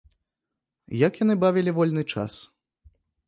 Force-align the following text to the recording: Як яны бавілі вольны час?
Як 1.07 1.13
яны 1.23 1.35
бавілі 1.45 1.75
вольны 1.77 2.03
час? 2.13 2.33